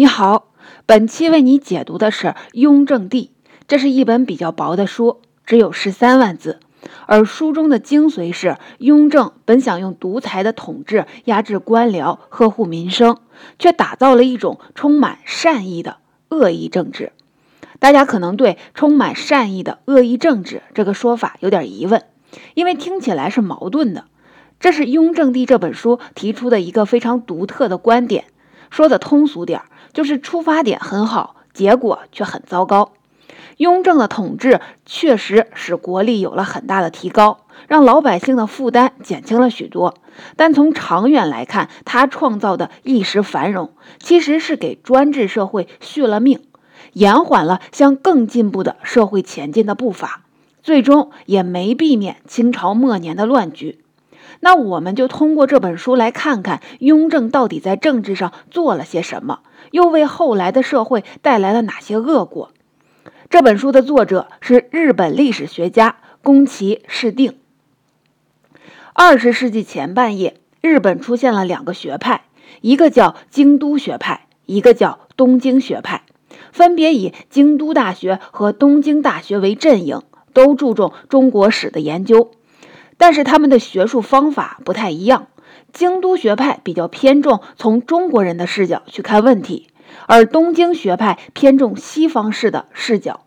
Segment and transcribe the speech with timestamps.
[0.00, 0.46] 你好，
[0.86, 3.32] 本期为你解读的是《雍正帝》，
[3.68, 6.58] 这是一本比较薄的书，只有十三万字。
[7.04, 13.18] 而书中的精髓是，雍正本想用独裁的统治压制官僚、呵护民生，
[13.58, 15.98] 却打造了一种充满善意的
[16.30, 17.12] 恶意政治。
[17.78, 22.02] 大家可能对“充满善意的恶意政治”这个说法有点疑问，
[22.54, 24.06] 因为听起来是矛盾的。
[24.58, 28.24] 这是《雍正帝》这本书提出的一个非常独特的观点。
[28.70, 32.92] 说的通俗点儿，就是出发点很好，结果却很糟糕。
[33.58, 39.94] 雍正的统治确实使国力有了很大的提高，让老百姓的负担减轻了许多。
[40.36, 46.40] 但从长远来看，他创造的一时繁荣，其实是给专制社会续了命，
[46.94, 50.22] 延缓了向更进步的社会前进的步伐，
[50.62, 53.84] 最终也没避免清朝末年的乱局。
[54.40, 59.40] 那我们就通过这本书来看看雍正到底在政治上做了些什么，
[59.70, 62.50] 又为后来的社会带来了哪些恶果。
[63.28, 67.38] 这本书的作者是日本历史学家宫崎市定。
[68.92, 72.24] 二十世纪前半叶，日本出现了两个学派，
[72.60, 76.02] 一个叫京都学派，一个叫东京学派，
[76.50, 82.32] 分别以京都大学和东京大学为阵营，都注重中国史的研究。
[83.00, 85.28] 但是他们的学术方法不太一样，
[85.72, 89.68] 京都学派比较偏重从中国人的视角去看问题，
[90.04, 93.20] 而东京学派偏重西方式的视角，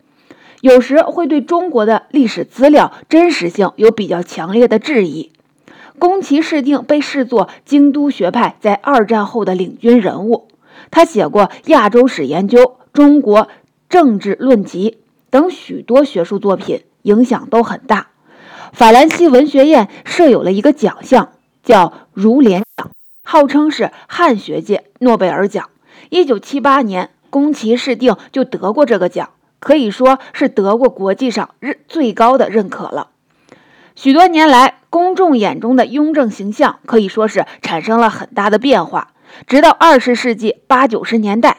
[0.62, 5.32] 有时会对中国的历史资料真实性有比较强烈的质疑。
[5.98, 10.50] 宫崎市定被视作京都学派在二战后的领军人物，
[10.92, 12.60] 他写过《亚洲史研究》
[12.94, 13.48] 《中国
[13.90, 14.92] 政治论集》
[15.32, 18.10] 等许多学术作品，影响都很大。
[18.74, 21.30] 法兰西文学院设有了一个奖项，
[21.62, 22.90] 叫儒联奖，
[23.24, 25.70] 号称是汉学界诺贝尔奖。
[26.10, 29.30] 一九七八年，宫崎市定就得过这个奖，
[29.60, 33.10] 可以说是得过国际上认最高的认可了。
[33.96, 39.10] 许多年来，公众眼中的雍正形象可以说是产生了很大的变化。
[39.46, 41.58] 直到二十世纪八九十年代，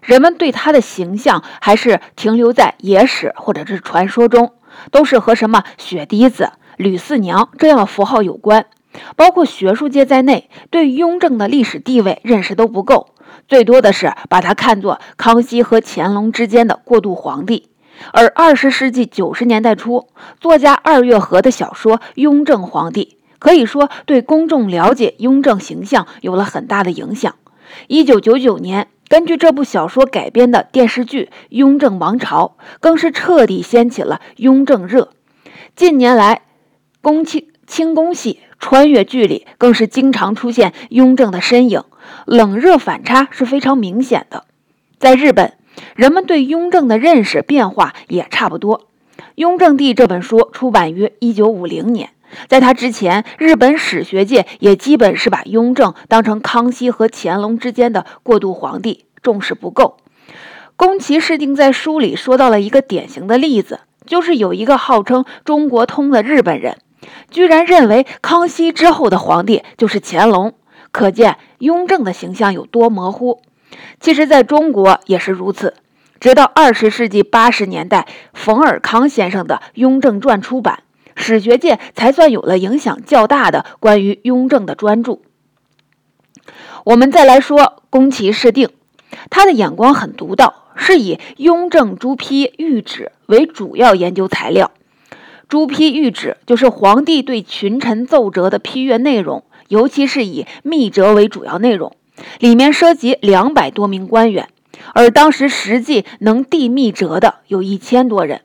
[0.00, 4.54] 人们对他的形象还是停留在野史或者是传说中。
[4.90, 8.66] 都是和什么雪滴子、吕四娘这样的符号有关，
[9.16, 13.14] 包括学术界在内，对雍正的历史地位认识都不够，
[13.46, 17.68] 最多的是把他看作康熙和乾隆之间的过渡皇帝。
[18.12, 20.08] 而二十世纪九十年代初，
[20.40, 27.34] 作家二月河的小说《雍正皇帝》可以说对公众了解雍正形象有了很大的影响。
[27.88, 28.88] 一九九九年。
[29.08, 35.12] 根据这部小说改编的电视剧《雍正王朝》更是彻底掀起了雍正热。
[35.74, 36.42] 近年来，
[37.00, 41.84] 宫清清宫戏、穿越剧里更是经常出现雍正的身影，
[42.26, 44.44] 冷热反差是非常明显的。
[44.98, 45.54] 在日本，
[45.96, 48.80] 人们对雍正的认识变化也差不多。
[49.36, 52.10] 《雍正帝》这本书出版于一九五零年。
[52.48, 59.96] 在他之前，日本史学界也基本是把雍正当成康熙和乾隆之间的过渡皇帝，重视不够。
[60.76, 66.78] 宫崎市定在书里说到了一个典型的例子，就是有一个号称中国通的日本人，
[67.30, 70.54] 居然认为康熙之后的皇帝就是乾隆，
[70.92, 73.42] 可见雍正的形象有多模糊。
[74.00, 75.74] 其实，在中国也是如此。
[76.20, 80.82] 直到二十世纪八十年代，冯尔康先生的《雍正传》出版。
[81.18, 85.18] 史学界才算有了影响较大的关于雍正的专著。
[86.84, 88.70] 我们再来说宫崎市定，
[89.28, 94.70] 他的眼光很独到，是以雍正朱批谕旨为主要研究材料。
[95.48, 101.96] 朱批谕旨就是皇帝对群臣奏折的批阅内容，尤其是以密折为主要内容，
[102.38, 104.48] 里面涉及两百多名官员，
[104.94, 108.42] 而当时实际能递密折的有一千多人。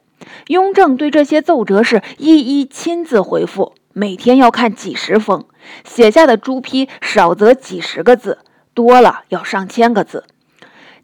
[0.47, 5.45] 雍正对这些奏折是一一亲自回复，每天要看几十封，
[5.83, 8.39] 写下的朱批少则几十个字，
[8.73, 10.25] 多了要上千个字。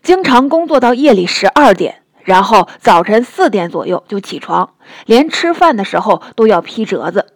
[0.02, 4.72] 经常工作到夜里十二点，然后早晨四点左右就起床，
[5.06, 7.28] 连吃饭的时候都要批折子。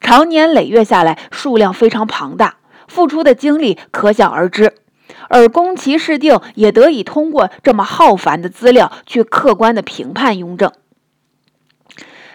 [0.00, 2.56] 长年累月下来，数量非常庞大，
[2.88, 4.74] 付出的精力可想而知。
[5.28, 10.68] 而宫崎市定也得以通过这么浩繁的资料去客观的评判雍正。《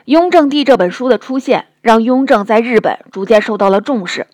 [0.09, 4.25] 雍正帝》这本书的出现，让雍正在日本逐渐受到了重视，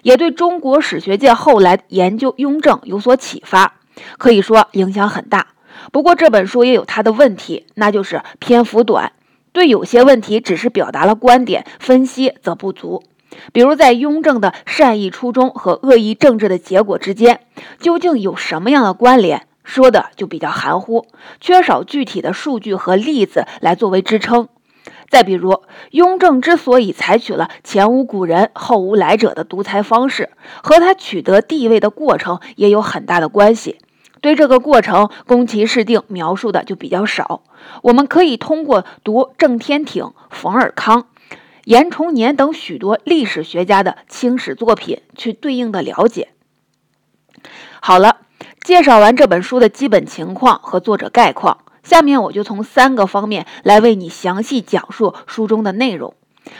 [0.00, 3.74] 也对中国史学界后来研究雍正有所启发，
[4.16, 5.48] 可以说影响很大。
[5.92, 9.12] 不过这本书也有它的问题，那就是篇幅短，
[9.52, 13.02] 对有些问题只是表达了观点，分析则不足。
[13.52, 17.40] 比如在雍正的善意初衷和恶意政治的结果之间，
[17.78, 21.06] 究竟有什么样的关联，说的就比较含糊，
[21.38, 24.48] 缺少具体的数据和例子来作为支撑。
[25.08, 30.30] 再比如，雍正之所以采取了前无古人后无来者的独裁方式，
[30.62, 33.78] 和他取得地位的过程也有很大的关系。
[34.20, 37.42] 对这个过程，宫崎市定描述的就比较少。
[37.82, 41.06] 我们可以通过读郑天挺、冯尔康、
[41.64, 46.28] 严崇年等许多历史学家的清史作品去对应的了解。
[47.80, 48.18] 好了。
[48.60, 51.58] 介绍完这本书的基本情况和作者概况，
[51.88, 56.12] 下面我就从三个方面来为你详细讲述书中的内容。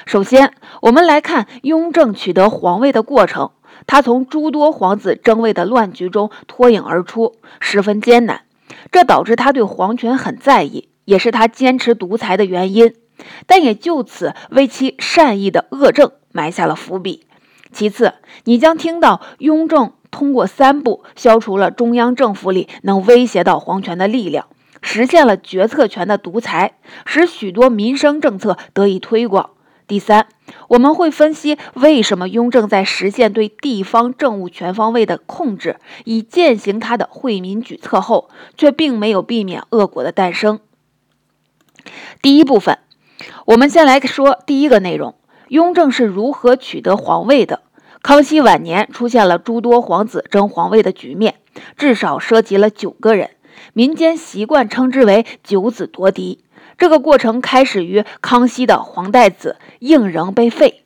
[0.07, 3.51] 首先，我们来看雍正取得皇位的过程。
[3.87, 8.45] 他从诸多皇子争位的乱局中脱颖而出，十分艰难，
[8.91, 12.95] 这导致他对皇权很在意，也是他坚持独裁的原因。
[13.47, 17.27] 但也就此为其善意的恶政埋下了伏笔。
[17.71, 18.15] 其次，
[18.45, 19.93] 你将听到雍正。
[20.11, 24.47] 通过三步消除了中央政府里能威胁到皇权的力量，
[24.91, 29.51] 实现了决策权的独裁，使许多民生政策得以推广。
[29.87, 30.29] 第三，
[30.69, 35.77] 我们会分析为什么雍正在实现对地方政务全方位的控制，
[36.07, 40.59] 以践行他的惠民举措后，却并没有避免恶果的诞生。
[42.23, 42.79] 第一部分，
[43.45, 45.17] 我们先来说第一个内容：
[45.49, 47.61] 雍正是如何取得皇位的。
[48.01, 51.35] 康熙晚年出现了诸多皇子争皇位的局面，
[51.77, 53.33] 至少涉及了九个人，
[53.79, 56.41] 民间习惯称之为“九子夺嫡”。
[56.77, 60.83] 这个过程开始于康熙的皇太子胤禛被废。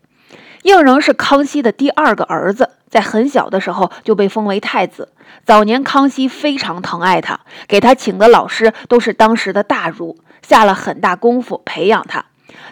[0.64, 5.08] 胤禛是康熙的第二个儿子，在很小的时候就被封为太子。
[5.46, 12.26] 早年康熙非常疼爱他，给他请的老师都是当时的大儒，下了很大功夫培养他。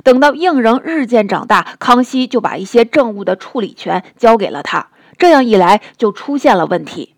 [0.05, 4.89] 等到胤禛日渐长大，康熙就把一些政务的处理权交给了他。
[5.17, 7.15] 这样一来，就出现了问题。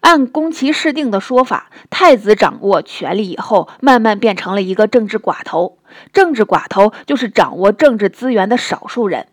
[0.00, 5.78] 按宫崎市定的说法，太子掌握权力以后，慢慢变成了一个政治寡头。
[6.12, 9.26] 政治寡头就是掌握政治资源的少数人。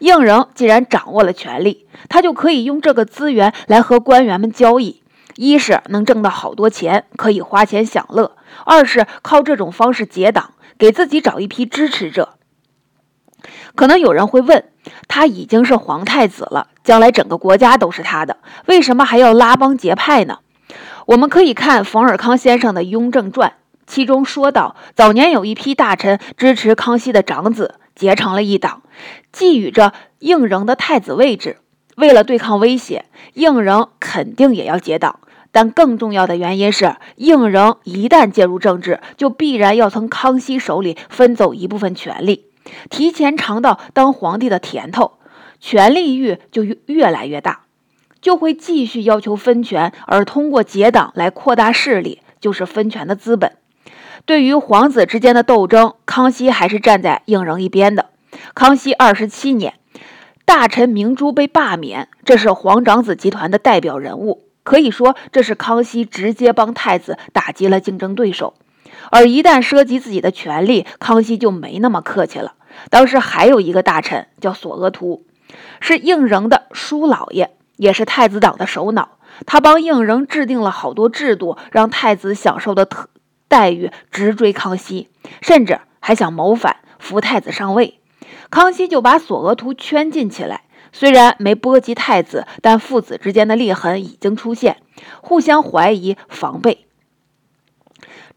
[0.00, 5.02] 胤禛既然掌握了权力，他就可以用这个资源来和官员们交易：
[5.36, 8.32] 一是能挣到好多钱，可以花钱享乐；
[8.64, 10.52] 二是靠这种方式结党。
[10.78, 12.38] 给自己找一批支持者。
[13.74, 14.64] 可能有人会问，
[15.08, 20.38] 他已经是皇太子了，将来整个国家都是他的，为什么还要拉帮结派呢？
[21.06, 23.50] 我们可以看冯尔康先生的《雍正传》，
[23.86, 28.82] 其中说到，早年有一批大臣支持康熙的长子，结成了一党，
[29.34, 31.58] 觊觎着胤禛的太子位置。
[31.96, 35.20] 为了对抗威胁，胤禛肯定也要结党。
[35.52, 42.46] 但更重要的原因是，胤禛一旦介入政治，就必然要从康熙手里分走一部分权力，
[42.88, 45.12] 提前尝到当皇帝的甜头，
[45.60, 47.60] 权力欲就越来越大，
[48.20, 53.56] 就会继续要求分权，而通过结党来扩大势力，就是分权的资本。
[54.26, 58.10] 对于皇子之间的斗争，康熙还是站在胤禛一边的。
[58.54, 59.74] 康熙二十七年，
[60.44, 64.44] 大臣明珠被罢免，这是皇长子集团的代表人物。
[64.62, 68.54] 可以说，这是康熙直接帮太子打击了竞争对手，
[69.10, 72.54] 而一旦涉及自己的权利，康熙就没那么客气了。
[72.88, 75.24] 当时还有一个大臣叫索额图，
[75.80, 79.18] 是胤禛的叔老爷，也是太子党的首脑。
[79.46, 83.08] 他帮胤禛制定了好多制度，让太子享受的特
[83.48, 85.08] 待遇直追康熙，
[85.40, 87.98] 甚至还想谋反扶太子上位。
[88.50, 90.62] 康熙就把索额图圈禁起来。
[90.92, 94.78] 虽然没波及太子，但父子之间的裂痕已经出现，
[95.20, 96.86] 互相怀疑、防备，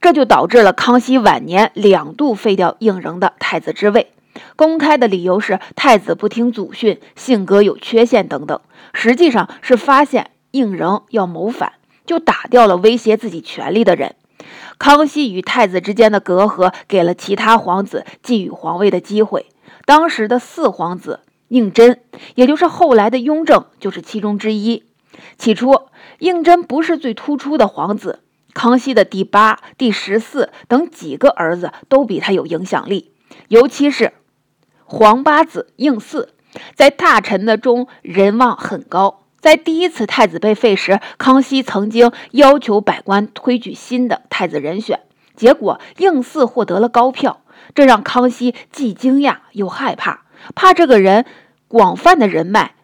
[0.04, 4.12] 这就导致了康熙晚年两度废掉胤禛的太子之位。
[4.58, 8.60] 公开的理由是太子不听祖训，性格有缺陷等等。
[8.94, 11.72] 实际上是发现胤禛要谋反，
[12.06, 14.16] 就打掉了威胁自己权力的人。
[14.78, 19.46] 康熙与太子之间的隔阂，给了其他皇子觊觎皇位的机会。
[19.86, 21.22] 当时的四皇子。
[21.48, 22.00] 胤禛，
[22.36, 24.84] 也就是后来的雍正，就是其中之一。
[25.38, 25.84] 起初，
[26.18, 28.22] 胤禛不是最突出的皇子，
[28.54, 33.14] 康熙的第八、第十四等几个儿子都比他有影响力，
[33.48, 34.14] 尤其是
[34.86, 36.34] 皇八子胤祀，
[36.76, 39.26] 在大臣的中人望很高。
[39.40, 45.02] 在第一次太子被废时，康熙曾经要求百官推举新的太子人选，
[45.36, 47.42] 结果胤祀获得了高票，
[47.76, 51.26] 这让康熙既惊讶又害怕，怕这个人。
[51.70, 52.76] 广泛的人脉，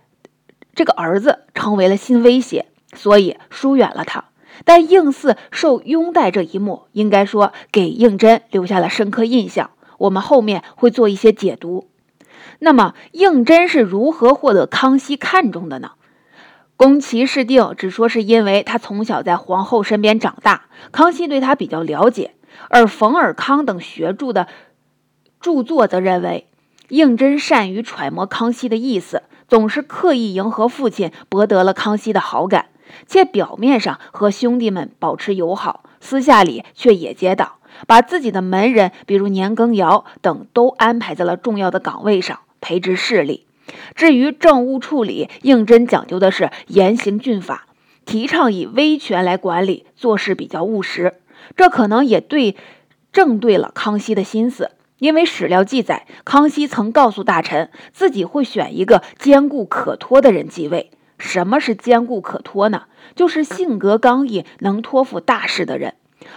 [0.73, 4.28] 这个儿子成为了新威胁，所以疏远了他。
[4.65, 9.71] 但应嗣受拥戴这一幕，应该说给胤禛留下了深刻印象。
[9.97, 11.89] 我们后面会做一些解读。
[12.59, 15.91] 那么，胤禛是如何获得康熙看中的呢？
[16.77, 22.31] 宫崎市定只说是因为他从小在皇后身边长大，康熙对他比较了解。
[22.69, 24.47] 而冯尔康等学著的
[25.41, 26.47] 著作则认为，
[26.87, 32.67] 胤禛善于揣摩康熙的意思，总是刻意迎合父亲，博得了康熙的好感，
[33.07, 37.53] 且表面上和兄弟们保持友好，私下里却也结党，
[37.87, 43.45] 把自己的门人，比如年羹尧等，都安排在了重要的岗位上，培植势力。
[43.95, 47.67] 至于政务处理，胤禛讲究的是严刑峻法，
[48.05, 51.21] 提倡以威权来管理，做事比较务实。
[51.55, 52.55] 这可能也对
[53.11, 60.89] 正对了康熙的心思，因为史料记载，康熙曾告诉大臣，自己会选一个坚固可托的人继位。
[61.19, 62.85] 什么是坚固可托呢？
[63.15, 65.93] 就是性格刚毅、能托付大事的人。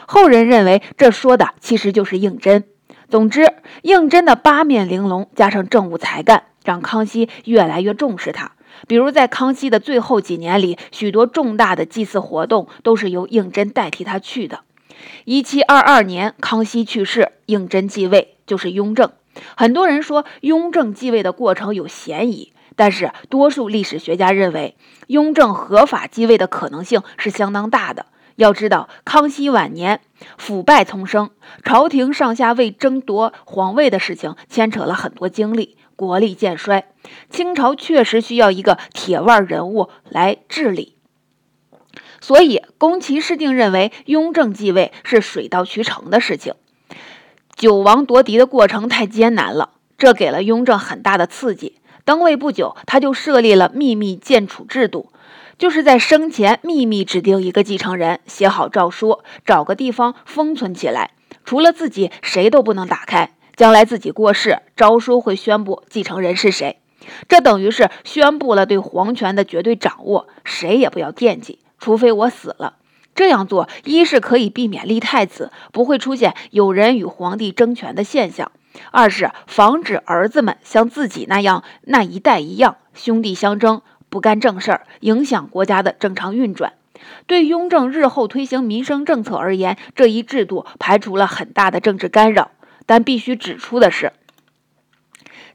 [0.07, 2.65] 后人认为，这说的其实就是胤禛。
[3.09, 3.47] 总之，
[3.83, 6.45] 胤禛的八面玲珑加上政务才干。
[6.65, 8.53] 让康熙越来越重视他，
[8.87, 14.61] 比如在康熙的最后几年里，许多重大的祭祀活动都是由胤禛代替他去的。
[15.25, 19.11] 一七二二年，康熙去世，胤禛继位，就是雍正。
[19.57, 24.77] 很多人说雍正继位的过程有嫌疑，但是多数历史学家认为，
[25.07, 28.07] 雍正合法继位的可能性是相当大的。
[28.37, 30.01] 要知道，康熙晚年
[30.39, 31.31] 腐败丛生，
[31.63, 35.77] 朝廷上下为争夺皇位的事情牵扯了很多精力。
[35.95, 36.87] 国力渐衰，
[37.31, 40.97] 清朝确实需要一个铁腕人物来治理，
[42.21, 46.55] 所以宫崎市定认为雍正继位是水到渠成的事情。
[47.55, 51.79] 九王夺嫡的过程太艰难了，这给了雍正很大的刺激。
[52.05, 55.13] 登位不久，他就设立了秘密建储制度，
[55.57, 61.13] 就是在生前秘密指定一个继承人，写好诏书，找个地方封存起来，
[61.45, 63.35] 除了自己，谁都不能打开。
[63.55, 66.79] 将来自己过世，诏书会宣布继承人是谁，
[67.29, 72.77] 这等于是宣布了对皇权的绝对掌握，谁也不要惦记，除非我死了。
[73.15, 78.51] 这样做，一是可以避免立太子，不会出现有人与皇帝争权的现象；
[78.91, 86.75] 二是防止儿子们像自己那样那一代一样兄弟相争，不干正事儿，影响国家的正常运转。
[87.27, 92.51] 对雍正日后推行民生政策而言，这一制度排除了很大的政治干扰。
[92.85, 94.13] 但必须指出的是，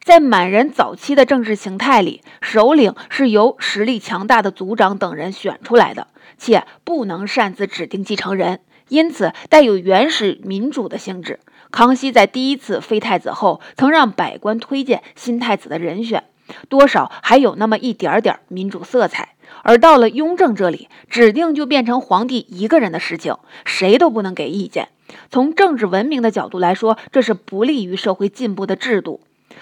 [0.01, 6.07] 在满人早期的政治形态里，首领是由实力强大的族长等人选出来的，
[6.37, 11.39] 且不能擅自指定继承人，因此带有原始民主的性质。
[11.71, 16.23] 康熙在第一次废太子后，曾让百官推荐新太子的人选，
[16.69, 19.35] 多少还有那么一点点民主色彩。
[19.63, 24.89] 而到了雍正这里，指定就变成皇帝一个人的事情，谁都不能给意见。
[25.29, 29.21] 从政治文明的角度来说，这是不利于社会进步的制度。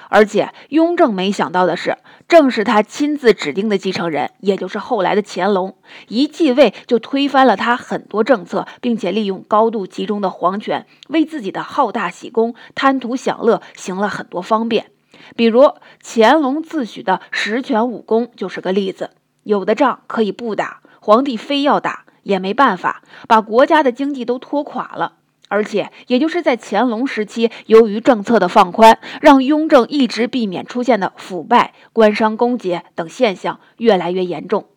[0.10, 1.98] 而且，雍正没想到的是，
[2.28, 5.76] 正是他亲自指定的继承人，也就是后来的乾隆，
[6.08, 14.92] 一继位就推翻了他很多政策，并且利用高度集中的皇权，为自己的好大喜功、贪图享乐行了很多方便。
[15.36, 15.74] 比如，
[16.04, 19.12] 乾隆自诩的十全武功就是个例子。
[19.44, 25.14] 有的仗可以不打，皇帝非要打也没办法，把国家的经济都拖垮了。
[25.48, 34.68] 而且，也就是在乾隆时期，由于政策的放宽，让雍正一直避免出现的腐败、官商勾结等现象越来越严重，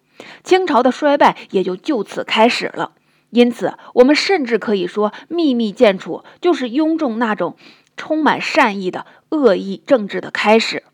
[0.44, 2.92] 清朝的衰败也就就此开始了。
[3.30, 7.56] 因此，我们甚至可以说，秘密建储就是雍正那种
[7.96, 10.84] 充满善意的恶意政治的开始。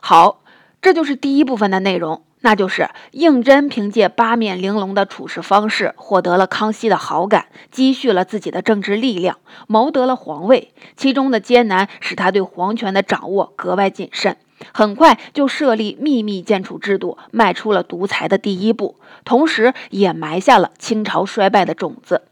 [0.00, 0.42] 好，
[0.80, 2.24] 这就是第一部分的内容。
[2.42, 10.72] 那就是胤禛凭借八面玲珑的处事方式，获得了康熙的好感，积蓄了自己的政治力量，谋得了皇位。
[10.96, 14.36] 其中的艰难使他对皇权的掌握格外谨慎，
[14.72, 22.22] 很快就设立秘密建储制度，迈出了独裁的第一步，同时也埋下了清朝衰败的种子。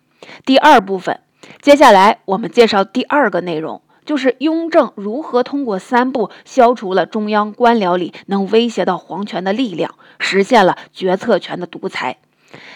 [0.44, 1.20] 第二部分，
[1.62, 3.80] 接下来我们介绍第二个内容。
[4.10, 12.18] 就是雍正如何通过三步消除了中央官僚里能威胁到皇权的力量，实现了决策权的独裁。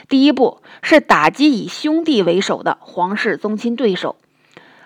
[0.08, 4.14] 第一步是打击以兄弟为首的皇室宗亲对手。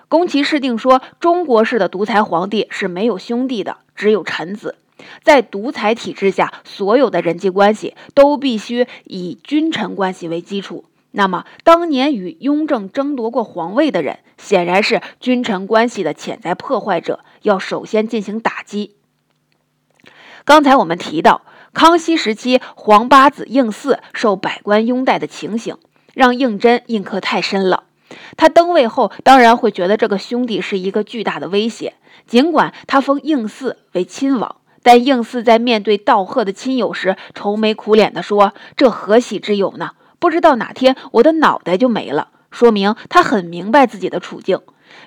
[0.09, 4.77] 宫崎市定说，中国式的独裁皇帝是没有兄弟的，只有臣子。
[5.23, 10.87] 在独裁体制下，所有的人际关系都必须以君臣关系为基础。
[11.11, 18.97] 那么，当年与雍正争夺过皇位的人，显然是君臣关系的潜在破坏者，要首先进行打击。
[20.45, 25.79] 刚才我们提到，康熙时期皇八子胤祀受百官拥戴的情形，
[26.15, 27.85] 让胤禛印刻太深了。
[28.37, 31.95] 他登位后，当然会觉得这个兄弟是一个巨大的威胁。
[32.27, 39.93] 尽管他封胤祀为亲王，但应四在面对道贺的亲友时，愁眉苦脸地说：“这何喜之有呢？
[40.19, 44.61] 不知道哪天我的脑袋就没了。”说明他很明白自己的处境。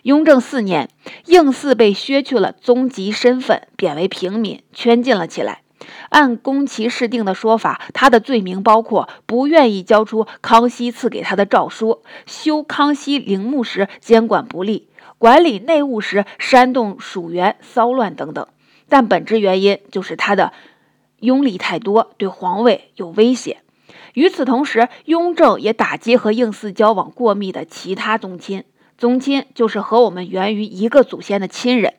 [0.03, 0.89] 雍正四年，
[1.25, 5.61] 应四被削去了宗籍身份，贬为平民，圈禁了起来。
[6.09, 18.45] 按宫崎市定的说法，他的罪名包括不愿意交出康熙赐给他的诏书，修康熙陵墓时监管不力，管理内务时煽动属员骚乱等等。
[18.87, 20.53] 但本质原因就是他的
[21.19, 23.57] 拥立太多，对皇位有威胁。
[24.13, 28.63] 与此同时，雍正也打击和应四交往过密的其他宗亲。
[28.97, 31.95] 宗亲就是和我们源于一个祖先的亲人。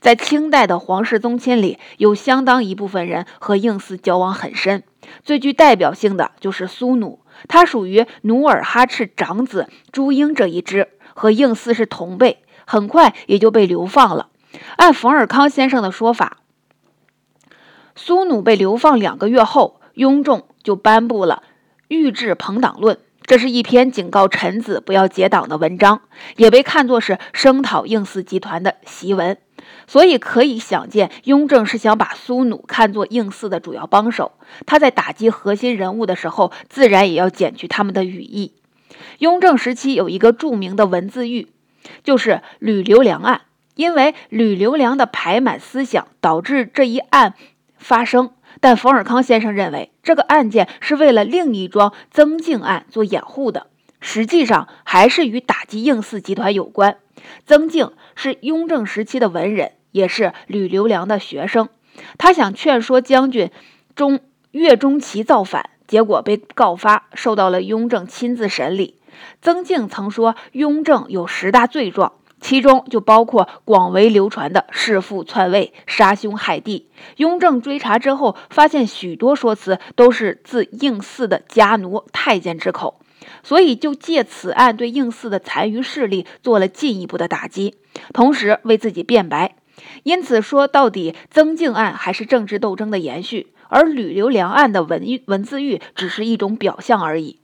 [0.00, 4.82] 在清代的皇室宗亲里，有相当一部分人和应四交往很深。
[5.24, 14.28] 最具代表性的就是苏努，他属于努尔哈赤长子朱英这一支，和应四是同辈，很快也就被流放了。
[14.76, 16.38] 按冯尔康先生的说法，
[17.94, 21.44] 苏努被流放两个月后，雍正就颁布了
[21.92, 22.96] 《御制朋党论》，
[23.26, 26.00] 这是一篇警告臣子不要结党的文章，
[26.36, 29.36] 也被看作是声讨应四集团的檄文。
[29.86, 34.32] 所以可以想见，雍正是想把苏努看作应四的主要帮手。
[34.64, 38.54] 他在打击核心人物的时候，自然也要减去他们的羽翼。
[39.18, 41.48] 雍正时期有一个著名的文字狱，
[42.02, 43.42] 就是吕留良案。
[43.74, 47.34] 因为吕留良的排满思想，导致这一案
[47.76, 48.30] 发生。
[48.62, 53.66] 但冯尔康先生认为，这个案件是为了另一桩曾静案做掩护的，
[54.00, 56.98] 实际上还是与打击应四集团有关。
[57.44, 61.70] 曾静是雍正时期的文人，也是吕留良的学生。
[62.18, 63.50] 他想劝说将军
[63.96, 64.20] 中
[64.52, 68.94] 岳钟琪造反，结果被告发，受到了雍正亲自审理。
[69.40, 72.12] 曾静曾说，雍正有十大罪状。
[72.42, 76.88] 其中就包括广为流传的弑父篡位、杀兄害弟。
[77.16, 83.00] 雍正追查之后，发现许多说辞都是自应四的家奴太监之口，
[83.42, 87.76] 所以就借此案对应四的残余势力做了进一步的打击，
[88.12, 89.54] 同时为自己辩白。
[90.02, 97.38] 因此说到底，曾静案还是政治斗争的延续，而吕留良案的文文字狱只是一种表象而已。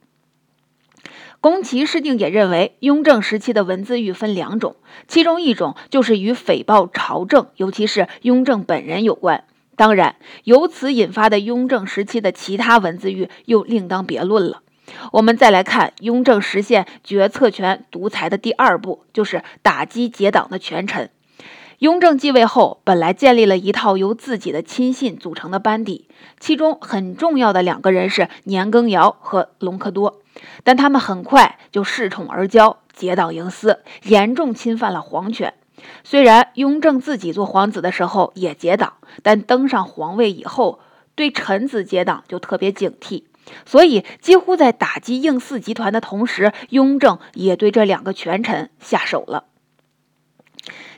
[1.41, 4.75] 宫崎市定也认为，雍正时期的文字狱分两种，
[5.07, 9.45] 其中一种就是与诽谤朝政，尤其是雍正本人有关。
[9.77, 14.63] 当然，由此引发的雍正时期的其他文字狱又另当别论了。
[15.13, 21.09] 我们再来看雍正实现决策权独裁的第二步，就是打击结党的权臣。
[21.79, 26.09] 雍正继位后，本来建立了一套由自己的亲信组成的班底，
[26.41, 30.21] 其中很重要的两个人是年羹尧和隆科多。
[30.65, 35.55] 但他们很快就恃宠而骄，结党营私，严重侵犯了皇权。
[36.03, 40.81] 虽然雍正自己做皇子的时候也结党，但登上皇位以后，
[41.15, 43.25] 对臣子结党就特别警惕。
[43.65, 49.45] 所以，几乎在打击应四集团的同时，雍正也对这两个权臣下手了。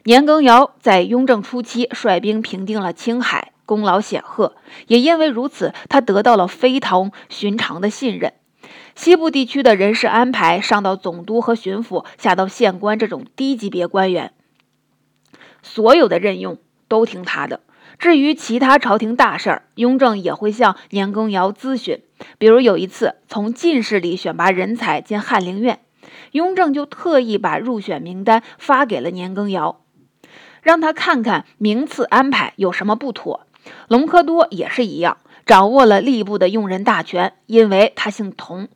[0.04, 4.56] 年羹尧在雍正初期率兵平定了青海，功劳显赫，
[4.88, 8.32] 也因为如此，他得到了非同寻常的信任。
[8.94, 14.32] 西部地区的人事安排，上到总督和巡抚，下到县官这种低级别官员，
[15.62, 17.60] 所有的任用都听他的。
[17.98, 22.00] 至于其他朝廷大事儿，雍正也会向年羹尧咨询。
[22.38, 25.80] 比如有一次从进士里选拔人才进翰林院，
[26.32, 29.82] 雍正就特意把入选名单发给了年羹尧，
[30.62, 33.46] 让他看看名次安排有什么不妥。
[33.88, 38.68] 隆科多也是一样，掌握了吏部的用人大权，因为他姓佟。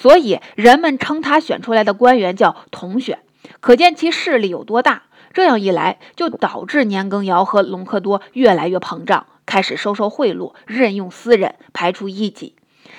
[0.00, 3.18] 所以人们称他选出来的官员叫“同选”，
[3.60, 5.02] 可见其势力有多大。
[5.34, 12.56] 这样一来，就导致年羹尧和隆科多越来越膨胀，开始收受贿赂，任用私人，排除异己。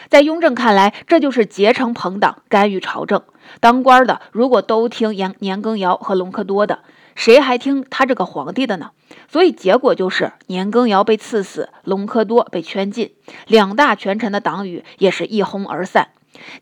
[0.09, 3.23] 在雍正看来，这就是结成朋党，干预朝政。
[3.59, 6.83] 当官的如果都听年年羹尧和隆科多的，
[7.15, 8.91] 谁还听他这个皇帝的呢？
[9.27, 13.11] 所以结果就是年羹尧被赐死，隆科多被圈禁，
[13.47, 16.09] 两大权臣的党羽也是一哄而散。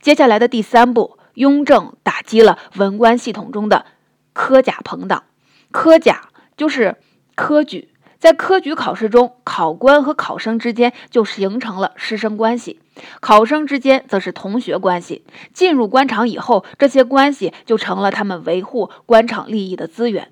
[0.01, 3.86] 接下来的第三步，雍正打击了文官系统中的
[4.34, 5.23] 科甲朋党。
[5.71, 6.97] 科甲就是
[7.36, 12.79] 科举，在科举考试中，考官和考生之间就形成了师生关系，
[13.19, 15.23] 考生之间则是同学关系。
[15.53, 20.32] 进入官场以后，这些关系就成了他们维护官场利益的资源。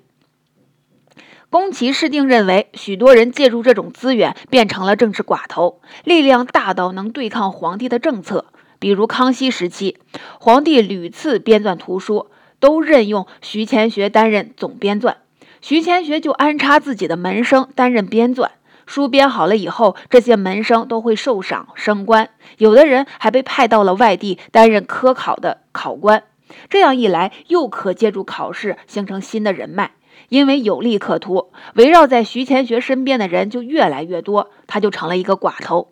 [1.50, 8.46] 宫崎市定认为，许多人借助这种资源，变成了政治寡头，力量大到能对抗皇帝的政策。
[8.78, 9.96] 比如康熙时期，
[10.38, 12.28] 皇帝屡次编纂图书，
[12.60, 15.16] 都任用徐乾学担任总编纂，
[15.60, 18.48] 徐乾学就安插自己的门生担任编纂。
[18.86, 26.22] 书编好了以后，这些门生都会受赏升官，有的人还被派到了外地担任科考的考官。
[26.70, 29.90] 这样一来，又可借助考试形成新的人脉。
[30.30, 35.88] 因为有利可图，围绕在徐乾学身边的人就越来越多，他就成了一个寡头。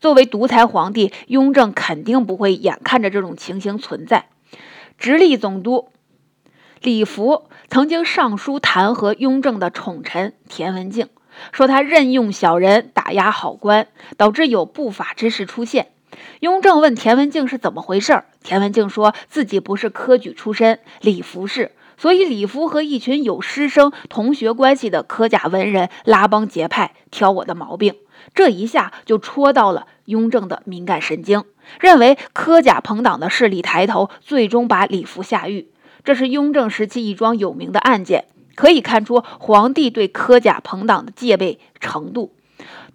[0.00, 4.26] 作为独裁皇帝，雍正肯定不会眼看着这种情形存在。
[4.98, 5.88] 直隶总督
[6.80, 11.08] 李福曾经上书弹劾雍正的宠臣田文镜，
[11.52, 15.88] 说他任用小人，打压好官，导致有不法之事出现。
[16.40, 21.72] 雍正问田文镜是怎么回事，田文镜说自己不是科举出身，李福是。
[21.96, 27.96] 所以李福和一群有师生同学关系的科甲文人拉帮结派，挑我的毛病，
[28.34, 31.44] 这一下就戳到了雍正的敏感神经，
[31.80, 35.68] 认为科甲朋党的势力抬头，最终把李福下狱。
[36.04, 42.32] 这是雍正时期一桩有名的案件，可以看出皇帝对科甲朋党的戒备程度。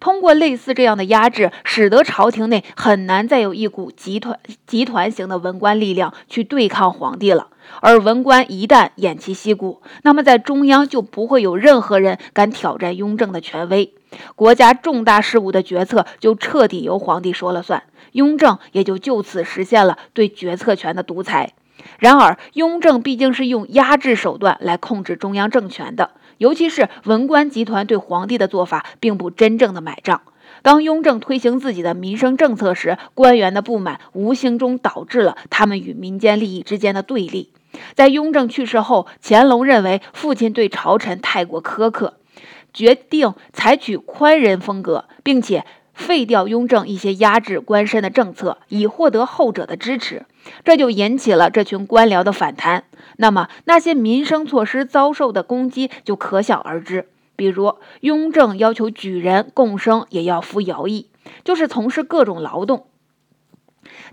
[0.00, 7.48] 通过类似这样的压制，使得朝廷内很难再有一股集团集团型的文官力量去对抗皇帝了。
[7.80, 13.94] 而文官一旦偃旗息鼓，那么在中央就不会有任何人敢挑战雍正的权威，
[14.36, 21.54] 国家重大事务的决策就彻底由皇帝说了算，雍正也就就此实现了对决策权的独裁。
[21.98, 26.10] 然而，雍正毕竟是用压制手段来控制中央政权的。
[26.38, 30.22] 尤其是文官集团对皇帝的做法并不真正的买账。
[30.62, 37.50] 当雍正推行自己的民生政策时，官员的不满无形中导致了他们与民间利益之间的对立。
[37.94, 42.14] 在雍正去世后，乾隆认为父亲对朝臣太过苛刻，
[42.72, 45.64] 决定采取宽仁风格，并且。
[45.96, 50.26] 废掉雍正一些压制官绅的政策，以获得后者的支持，
[50.64, 52.84] 这就引起了这群官僚的反弹。
[53.16, 57.08] 那么那些民生措施遭受的攻击就可想而知。
[57.36, 61.08] 比如雍正要求举人共生也要服徭役，
[61.42, 62.86] 就是从事各种劳动。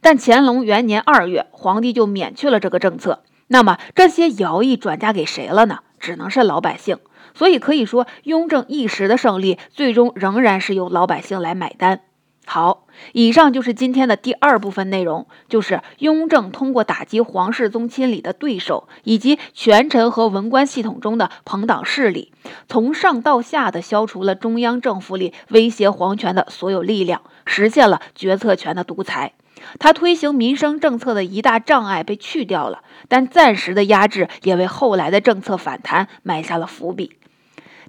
[0.02, 3.24] 但乾隆元年二月，皇帝就免去了这个政策。
[3.48, 5.80] 那么这些徭役转嫁给谁了呢？
[6.00, 6.98] 只能是老百姓。
[7.34, 12.02] 所以可以说，雍正一时的胜利，最终仍然是由老百姓来买单。
[12.46, 22.34] 好，以上就是今天的第二部分内容，就是雍正通过打击皇室宗亲里的对手，以及权臣和文官系统中的朋党势力，
[22.68, 29.34] 从上到下的消除了中央政府里威胁皇权的所有力量，实现了决策权的独裁。
[29.80, 37.14] 他推行民生政策的一大障碍被去掉了，但暂时的压制也为后来的政策反弹埋下了伏笔。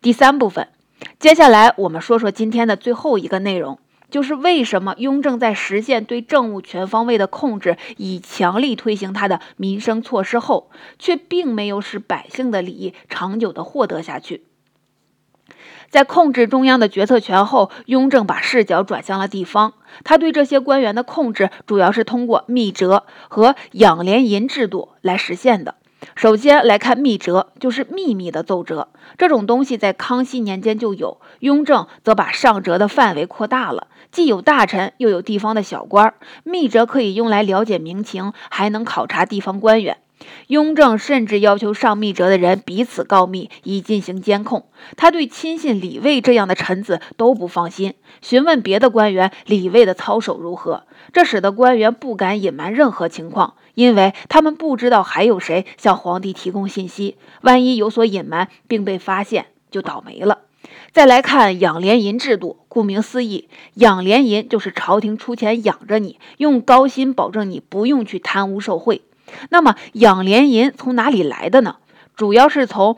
[0.02, 0.68] 第三部分，
[1.18, 3.78] 接下来我们说说今天的最后一个内容，
[4.12, 14.44] 就是为什么雍正在实现对政务全方位的控制，以强力推行他的民生措施后，却并没有使百姓的利益长久的获得下去。
[15.88, 19.72] 在控制中央的决策权后，雍正把视角转向了地方，
[20.04, 25.76] 他对这些官员的控制主要是通过密折和养廉银制度来实现的。
[26.16, 28.88] 首先来看密折，就是秘密的奏折。
[29.16, 36.12] 这种东西在康熙年间就有，雍正则把上折的范围扩大了，既有大臣，又有地方的小官。
[36.44, 39.96] 密折可以用来了解民情，还能考察地方官员。
[40.48, 44.66] 雍正甚至要求上密折的人彼此告密，以进行监控。
[44.96, 50.84] 他对亲信李卫这样的臣子都不放心，询问别的官员李卫的操守如何。
[51.12, 57.16] 这使得官员不敢隐瞒任何情况，因为他们不知道还有谁向皇帝提供信息。
[57.40, 60.40] 万一有所隐瞒并被发现，就倒霉了。
[60.92, 69.02] 再来看养廉银制度，顾名思义，养廉银就是朝廷出钱养着你，用高薪保证你不用去贪污受贿。
[69.50, 71.76] 那么养廉银从哪里来的呢？
[72.14, 72.96] 主要是从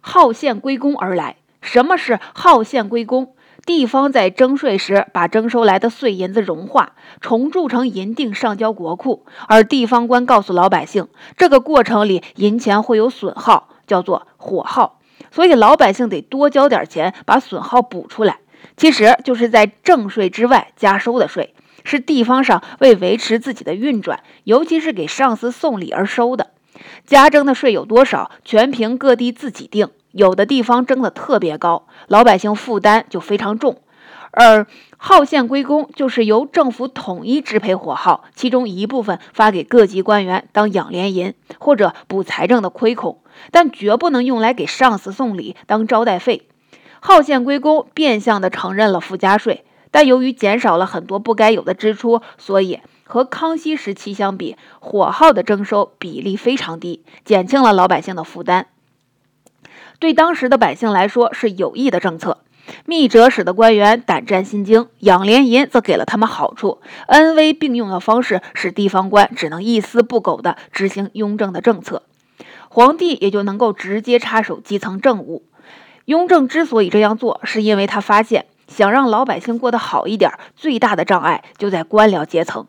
[0.00, 1.36] 号县归公而来。
[1.60, 3.34] 什么是号县归公？
[3.66, 14.99] 地方在征税时把征收来的碎银子融化，重铸成银锭上交国库，而地方官告诉老百姓，这个过程里银钱会有损耗，叫做火耗，
[15.30, 18.38] 所以老百姓得多交点钱把损耗补出来。
[18.76, 21.54] 其实就是在正税之外加收的税。
[21.82, 26.50] 是地方上为维持自己的运转，尤其是给上司送礼而收的。
[27.06, 29.88] 加征的税有多少，全凭各地自己定。
[30.12, 33.80] 有的地方征的特别高，老百姓负担就非常重。
[34.32, 34.66] 而
[34.96, 43.18] 号县归公就是由政府统一支配火耗，其中一部分发给各级官员当养廉银或者补财政的亏空，
[43.50, 46.46] 但绝不能用来给上司送礼当招待费。
[47.00, 49.64] 号县归公变相的承认了附加税。
[49.92, 58.68] 但由于减少了很多不该有的支出，所以和康熙时期相比，火耗的征收比例非常低，减轻了老百姓的负担。
[59.98, 62.38] 对当时的百姓来说是有益的政策。
[62.86, 72.04] 密折使得官员胆战心惊，养廉银则给了他们好处，恩威并用的方式使地方官只能一丝不苟地执行雍正的政策，
[72.72, 75.42] 皇帝也就能够直接插手基层政务。
[76.04, 82.68] 雍正之所以这样做，是因为他发现想让老百姓过得好一点，最大的障碍就在官僚阶层。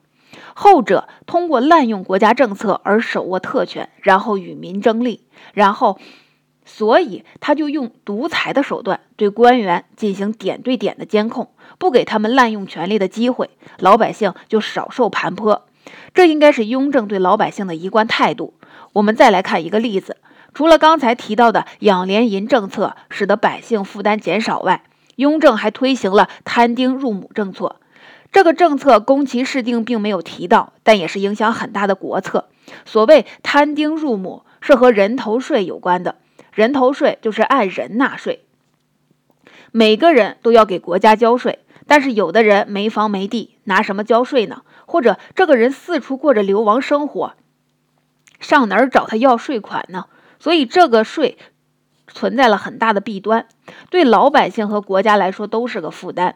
[0.56, 5.22] 后者通过滥用国家政策而手握特权，然后与民争利，
[5.54, 6.00] 然后，
[6.66, 15.62] 所以他就用独裁的手段对官员进行点对点的监控，不给他们滥用权力的机会，老百姓就少受盘剥。
[16.16, 18.56] 这应该是雍正对老百姓的一贯态度。
[18.94, 20.18] 我们再来看一个例子，
[20.54, 24.84] 除了刚才提到的养廉银政策使得百姓负担减少外，
[25.16, 27.78] 雍正还推行了摊丁入亩政策。
[28.32, 32.50] 这个政策宫崎市定并没有提到，但也是影响很大的国策。
[32.86, 36.16] 所谓摊丁入亩，是和人头税有关的。
[36.54, 38.44] 人头税就是按人纳税，
[39.72, 41.60] 每个人都要给国家交税。
[41.88, 44.62] 但是有的人没房没地，拿什么交税呢？
[44.86, 47.34] 或者这个人四处过着流亡生活，
[48.42, 50.08] 上哪儿找他要税款呢？
[50.38, 51.38] 所以这个税
[52.08, 53.48] 存在了很大的弊端，
[53.90, 56.36] 对老百姓和国家来说都是个负担。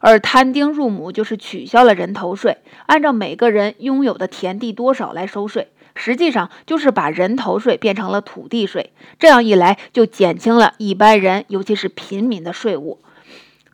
[0.00, 8.92] 而摊丁入亩就是取消了人头税，按照每个人拥有的田地多少来收税，实际上就是把人头税变成了土地税。
[9.18, 13.00] 这样一来，就减轻了一般人，尤其是平民的税务，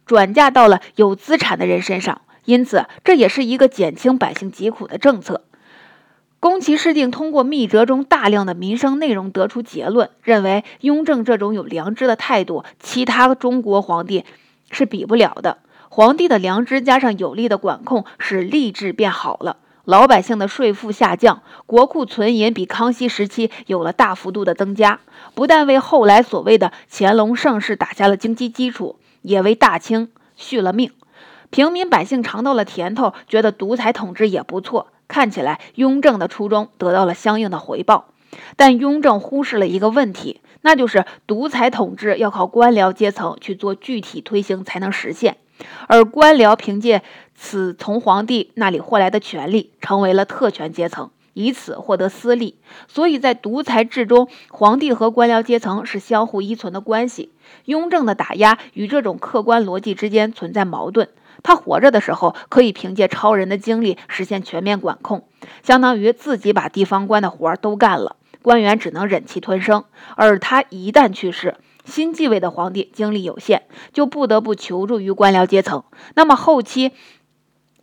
[0.06, 2.22] 转嫁到了有资产的人身上。
[2.44, 5.44] 因此，这也是一个减轻百姓疾苦的政策。
[6.40, 14.24] 宫崎市定通过密折中大量的民生内容得出结论，认为雍正这种有良知的态度，其他中国皇帝
[14.70, 15.58] 是比不了的。
[15.90, 25.00] 皇帝的良知加上有力的管控，使吏治变好了，老百姓的税负下降，国库存银比康熙时期有了大幅度的增加。
[25.34, 30.90] 不但为后来所谓的乾隆盛世打下了经济基础，也为大清续了命。
[31.50, 34.86] 平民百姓尝到了甜头，觉得独裁统治也不错。
[35.10, 38.12] 看起来雍正的初衷得到了相应的回报，
[38.56, 45.38] 但雍正忽视了一个问题，那就是独裁统治要靠官僚阶层去做具体推行才能实现。
[45.88, 47.02] 而官僚凭借
[47.34, 52.54] 此从皇帝那里获来的权利，成为了特权阶层，以此获得私利。
[52.86, 57.32] 所以在独裁制中，皇帝和官僚阶层是相互依存的关系。
[57.64, 61.08] 雍正的打压与这种客观逻辑之间存在矛盾。
[61.42, 65.26] 他活着的时候，可以凭借超人的精力实现全面管控，
[65.62, 69.84] 相当于自己把地方官的活儿都干了，官员只能忍气吞声。
[70.16, 75.84] 而他一旦去世，新继位的皇帝精力有限，就不得不求助于官僚阶层。
[76.14, 76.92] 那么后期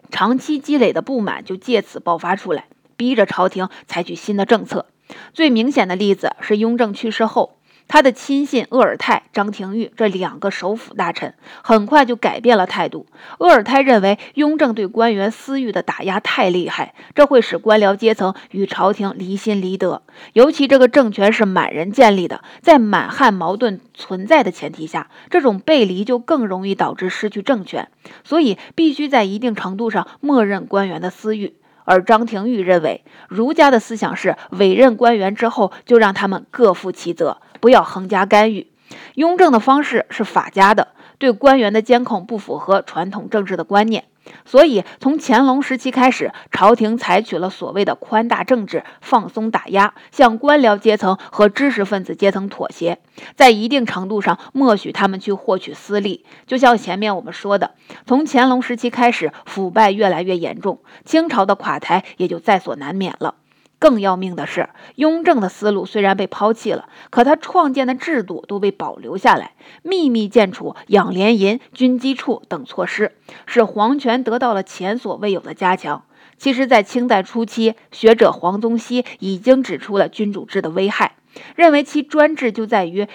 [0.09, 2.65] 长期积累的不满就借此爆发出来，
[2.95, 4.85] 逼着朝廷采取新的政策。
[5.33, 7.57] 最明显的例子是雍正去世后。
[7.87, 13.07] 他的亲信鄂尔泰、张廷玉这两个首辅大臣很快就改变了态度。
[13.39, 20.01] 鄂尔泰认为雍正对官员私欲的打压太厉害，这会使官僚阶层与朝廷离心离德。
[20.33, 27.89] 尤其这个政权是满人建立的，在满汉矛盾存在的前提下，这种背离就更容易导致失去政权。
[28.23, 31.55] 所以必须在一定程度上默认官员的私欲。
[31.85, 37.37] 而张廷玉认为，儒家的思想是委任官员之后就让他们各负其责。
[37.59, 38.67] 不要横加干预。
[39.15, 44.05] 雍正的方式是法家的，对官员的监控不符合传统政治的观念。
[44.43, 52.99] 所以，从乾隆时期开始，朝廷采取了所谓的宽大政治，放松打压，向官僚阶层和知识分子阶层妥协，
[53.35, 56.25] 在一定程度上默许他们去获取私利。
[56.45, 57.71] 就像前面我们说的，
[58.05, 63.35] 从乾隆时期开始，腐败越来越严重，清朝的垮台也就在所难免了。
[63.79, 73.13] 更要命的是，雍正的思路虽然被抛弃了，可他创建的制度都被保留下来，秘密建储养廉银、军机处等措施，
[73.45, 76.03] 使皇权得到了前所未有的加强。
[76.37, 81.15] 其实，在清代初期，学者黄宗羲已经指出了君主制的危害，
[81.55, 83.07] 认为其专制就在于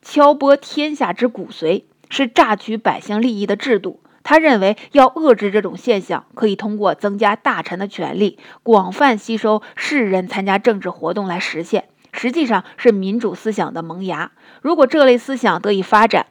[0.00, 4.00] 敲剥天下之骨髓，是榨取百姓利益的制度。
[4.22, 11.84] 他认为要遏制这种现象，可以通过增加大臣的权力，广泛吸收士人参加政治活动来实现。
[12.12, 14.32] 实际上是民主思想的萌芽。
[14.60, 16.26] 如果这类思想得以发展，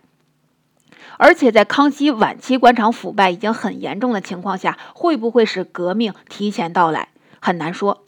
[1.17, 7.09] 而且在康熙晚期官场腐败已经很严重的情况下，会不会使革命提前到来？
[7.39, 8.05] 很难说。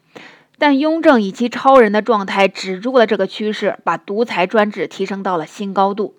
[0.59, 6.15] 但雍正以其超人的状态止住了这个趋势，把独裁专制提升到了新高度。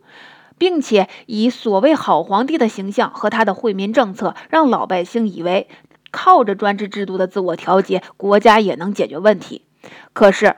[0.58, 5.68] 并且以所谓好皇帝的形象和他的惠民政策，让老百姓以为
[6.10, 9.62] 靠着专制制度的自我调节，国家也能解决问题。
[10.12, 10.56] 可是，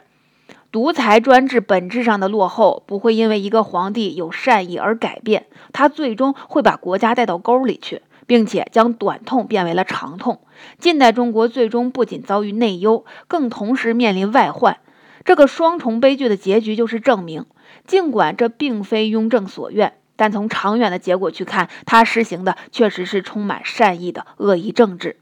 [0.70, 10.40] 独裁专制本质上的落后不会因为一个皇帝有善意而改变，他最终会把国家带到沟里去，并且将短痛变为了长痛。
[10.78, 14.78] 近代中国最终不仅遭遇内忧，更同时面临外患。
[15.24, 17.46] 这个双重悲剧的结局就是证明，
[17.86, 25.16] 尽管这并非雍正所愿，但从长远的结果去看，他实行的确实是充满善意的恶意政治。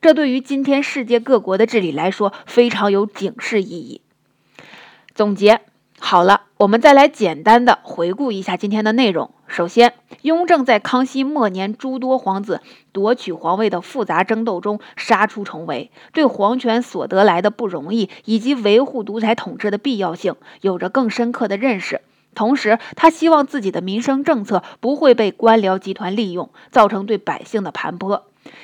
[0.00, 4.00] 这对于今天世界各国的治理来说非常有警示意义。
[5.14, 5.60] 总结
[5.98, 9.30] 好了，我们再来简单的回顾一下今天的内容。
[9.46, 22.00] 首先，雍正在康熙末年诸多皇子夺取皇位的复杂争斗中杀出重围，对皇权所得来的不容易以及维护独裁统治的必要性有着更深刻的认识。
[22.34, 28.22] 同时，他希望自己的民生政策不会被官僚集团利用，造成对百姓的盘剥，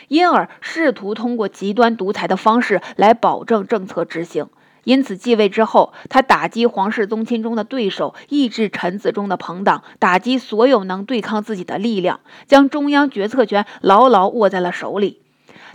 [0.08, 4.46] 因而试图通过极端独裁的方式来保证政策执行。
[4.84, 15.22] 因此，继位之后，他打击皇室宗亲中的对手，抑制臣子中的朋党，打击所有能对抗自己的力量，将中央决策权牢牢握在了手里。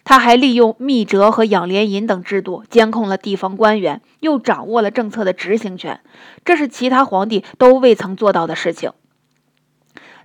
[0.04, 6.02] 他还利用密折和养廉银等制度监控了地方官员，又掌握了政策的执行权，
[6.44, 8.92] 这是其他皇帝都未曾做到的事情。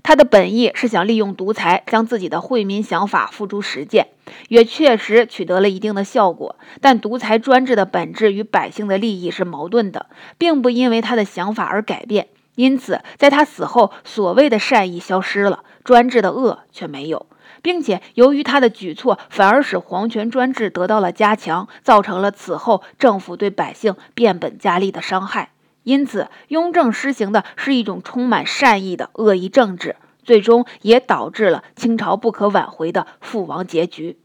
[0.02, 4.06] 他的本意是想利用独裁将自己的惠民想法付诸实践，
[4.48, 6.54] 也确实取得了一定的效果。
[6.80, 10.06] 但独裁专制的本质与百姓的利益是矛盾的，
[10.38, 12.28] 并不因为他的想法而改变。
[12.54, 17.26] 因此，在他死后，所谓的善意消失了，专制的恶却没有，
[17.66, 25.50] 并且由于他的举措，反而使皇权专制得到了加强，造成了此后政府对百姓变本加厉的伤害。
[25.82, 34.16] 因此，雍正施行的是一种充满善意的恶意政治，最终也导致了清朝不可挽回的覆亡结局。